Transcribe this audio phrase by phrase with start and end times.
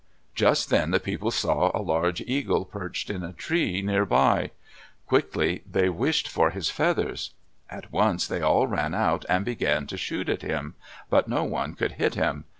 [0.33, 4.49] Just then the people saw a large eagle perched in a tree nearby.
[5.05, 7.35] Quickly they wished for his feathers.
[7.69, 10.73] At once they all ran out and began to shoot at him,
[11.11, 12.45] but no one could hit him.